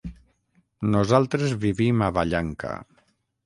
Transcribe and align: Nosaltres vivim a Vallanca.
Nosaltres 0.95 1.55
vivim 1.67 2.03
a 2.07 2.11
Vallanca. 2.19 2.77